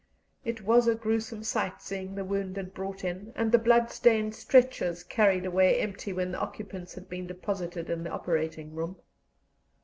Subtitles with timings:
[0.43, 5.03] It was a gruesome sight seeing the wounded brought in, and the blood stained stretchers
[5.03, 8.95] carried away empty, when the occupants had been deposited in the operating room.